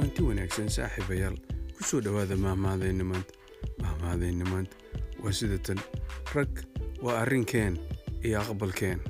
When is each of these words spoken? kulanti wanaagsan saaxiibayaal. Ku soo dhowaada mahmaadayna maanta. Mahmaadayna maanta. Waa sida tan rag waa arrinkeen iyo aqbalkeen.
kulanti 0.00 0.22
wanaagsan 0.24 0.70
saaxiibayaal. 0.72 1.36
Ku 1.76 1.84
soo 1.84 2.00
dhowaada 2.00 2.36
mahmaadayna 2.36 3.04
maanta. 3.04 3.34
Mahmaadayna 3.82 4.44
maanta. 4.48 4.76
Waa 5.20 5.32
sida 5.32 5.58
tan 5.58 5.76
rag 6.34 6.48
waa 7.04 7.20
arrinkeen 7.20 7.76
iyo 8.24 8.40
aqbalkeen. 8.40 9.00